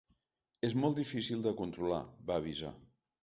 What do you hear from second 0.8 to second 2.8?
molt difícil de controlar, va avisar.